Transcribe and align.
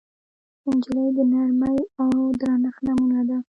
نجلۍ 0.73 1.07
د 1.17 1.19
نرمۍ 1.31 1.79
او 2.01 2.11
درنښت 2.39 2.81
نمونه 2.87 3.21
ده. 3.29 3.37